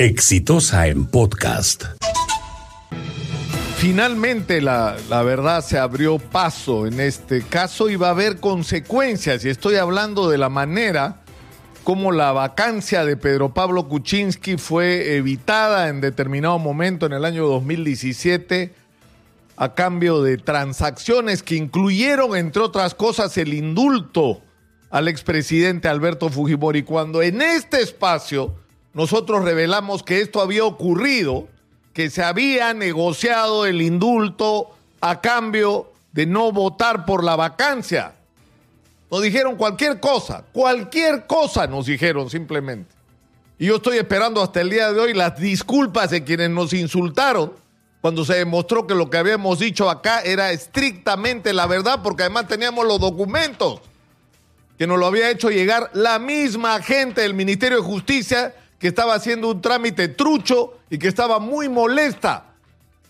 [0.00, 1.84] Exitosa en podcast.
[3.76, 9.44] Finalmente la, la, verdad se abrió paso en este caso y va a haber consecuencias.
[9.44, 11.20] Y estoy hablando de la manera
[11.84, 17.46] como la vacancia de Pedro Pablo Kuczynski fue evitada en determinado momento en el año
[17.46, 18.72] 2017
[19.58, 24.40] a cambio de transacciones que incluyeron, entre otras cosas, el indulto
[24.88, 26.84] al expresidente Alberto Fujimori.
[26.84, 28.59] Cuando en este espacio
[28.92, 31.48] nosotros revelamos que esto había ocurrido,
[31.92, 38.14] que se había negociado el indulto a cambio de no votar por la vacancia.
[39.10, 42.94] Nos dijeron cualquier cosa, cualquier cosa nos dijeron simplemente.
[43.58, 47.52] Y yo estoy esperando hasta el día de hoy las disculpas de quienes nos insultaron
[48.00, 52.48] cuando se demostró que lo que habíamos dicho acá era estrictamente la verdad, porque además
[52.48, 53.80] teníamos los documentos
[54.78, 59.14] que nos lo había hecho llegar la misma gente del Ministerio de Justicia que estaba
[59.14, 62.46] haciendo un trámite trucho y que estaba muy molesta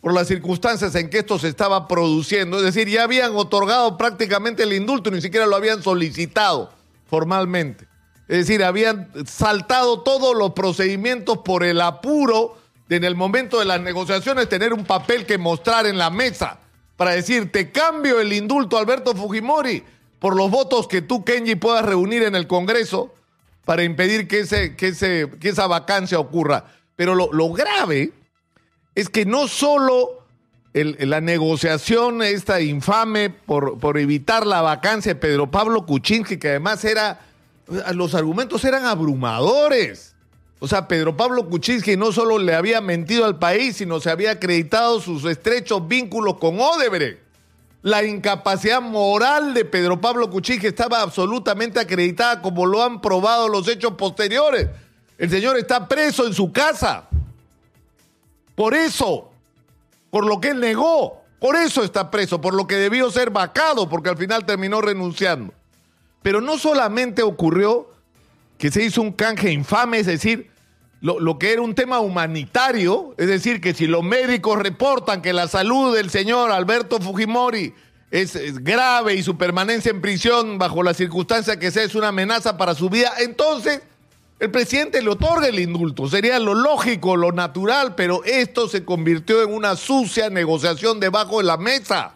[0.00, 2.56] por las circunstancias en que esto se estaba produciendo.
[2.56, 6.72] Es decir, ya habían otorgado prácticamente el indulto, ni siquiera lo habían solicitado
[7.06, 7.86] formalmente.
[8.28, 12.56] Es decir, habían saltado todos los procedimientos por el apuro
[12.88, 16.60] de en el momento de las negociaciones tener un papel que mostrar en la mesa
[16.96, 19.84] para decir, te cambio el indulto Alberto Fujimori
[20.18, 23.14] por los votos que tú, Kenji, puedas reunir en el Congreso
[23.68, 26.64] para impedir que, ese, que, ese, que esa vacancia ocurra.
[26.96, 28.12] Pero lo, lo grave
[28.94, 30.24] es que no solo
[30.72, 36.82] la negociación esta infame por, por, evitar la vacancia de Pedro Pablo Kuczynski, que además
[36.82, 37.20] era,
[37.92, 40.14] los argumentos eran abrumadores.
[40.60, 44.30] O sea, Pedro Pablo Kuczynski no solo le había mentido al país, sino se había
[44.30, 47.20] acreditado sus estrechos vínculos con Odebrecht.
[47.88, 53.66] La incapacidad moral de Pedro Pablo Kuczynski estaba absolutamente acreditada, como lo han probado los
[53.66, 54.68] hechos posteriores.
[55.16, 57.08] El señor está preso en su casa.
[58.54, 59.30] Por eso,
[60.10, 63.88] por lo que él negó, por eso está preso, por lo que debió ser vacado,
[63.88, 65.54] porque al final terminó renunciando.
[66.20, 67.88] Pero no solamente ocurrió
[68.58, 70.50] que se hizo un canje infame, es decir,
[71.00, 75.32] lo, lo, que era un tema humanitario, es decir, que si los médicos reportan que
[75.32, 77.72] la salud del señor Alberto Fujimori
[78.10, 82.56] es, grave y su permanencia en prisión bajo la circunstancia que sea es una amenaza
[82.56, 83.82] para su vida, entonces
[84.38, 86.08] el presidente le otorga el indulto.
[86.08, 91.44] Sería lo lógico, lo natural, pero esto se convirtió en una sucia negociación debajo de
[91.44, 92.14] la mesa.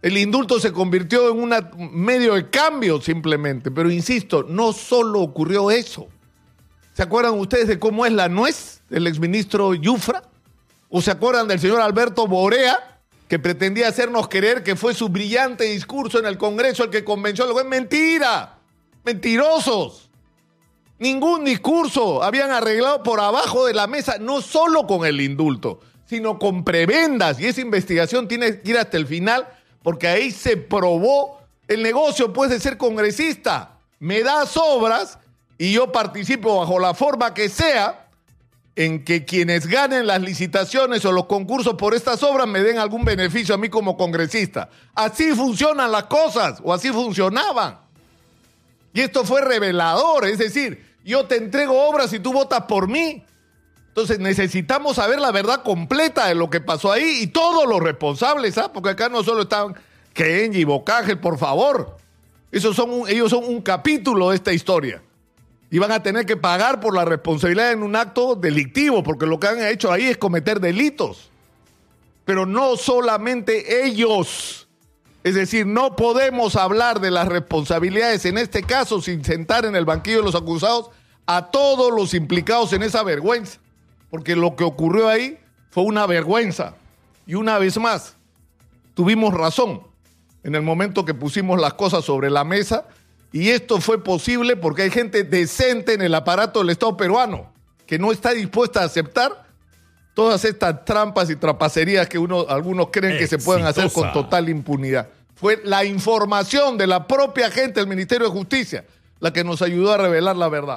[0.00, 1.54] El indulto se convirtió en un
[1.92, 3.70] medio de cambio simplemente.
[3.70, 6.08] Pero insisto, no solo ocurrió eso.
[6.94, 10.22] ¿Se acuerdan ustedes de cómo es la nuez del exministro Yufra?
[10.88, 12.93] ¿O se acuerdan del señor Alberto Borea,
[13.28, 17.44] que pretendía hacernos creer que fue su brillante discurso en el Congreso el que convenció
[17.44, 18.58] a los ¡Mentira!
[19.02, 20.10] ¡Mentirosos!
[20.98, 26.38] Ningún discurso habían arreglado por abajo de la mesa, no solo con el indulto, sino
[26.38, 27.40] con prebendas.
[27.40, 29.48] Y esa investigación tiene que ir hasta el final,
[29.82, 33.78] porque ahí se probó el negocio, pues, de ser congresista.
[33.98, 35.18] Me das obras
[35.58, 38.03] y yo participo bajo la forma que sea
[38.76, 43.04] en que quienes ganen las licitaciones o los concursos por estas obras me den algún
[43.04, 44.68] beneficio a mí como congresista.
[44.94, 47.78] Así funcionan las cosas, o así funcionaban.
[48.92, 53.24] Y esto fue revelador, es decir, yo te entrego obras y tú votas por mí.
[53.88, 58.58] Entonces necesitamos saber la verdad completa de lo que pasó ahí y todos los responsables,
[58.58, 58.72] ¿ah?
[58.72, 59.74] Porque acá no solo están
[60.12, 61.96] Kenji y Bocage, por favor.
[62.50, 65.00] Esos son un, ellos son un capítulo de esta historia.
[65.74, 69.40] Y van a tener que pagar por la responsabilidad en un acto delictivo, porque lo
[69.40, 71.32] que han hecho ahí es cometer delitos.
[72.24, 74.68] Pero no solamente ellos.
[75.24, 79.84] Es decir, no podemos hablar de las responsabilidades en este caso sin sentar en el
[79.84, 80.90] banquillo de los acusados
[81.26, 83.58] a todos los implicados en esa vergüenza.
[84.10, 86.76] Porque lo que ocurrió ahí fue una vergüenza.
[87.26, 88.14] Y una vez más,
[88.94, 89.82] tuvimos razón
[90.44, 92.86] en el momento que pusimos las cosas sobre la mesa.
[93.34, 97.52] Y esto fue posible porque hay gente decente en el aparato del Estado peruano
[97.84, 99.48] que no está dispuesta a aceptar
[100.14, 104.48] todas estas trampas y trapacerías que uno, algunos creen que se pueden hacer con total
[104.48, 105.08] impunidad.
[105.34, 108.84] Fue la información de la propia gente del Ministerio de Justicia
[109.18, 110.72] la que nos ayudó a revelar la verdad.